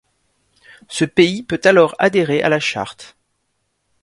[0.87, 3.15] Ce pays peut alors adhérer à la Charte.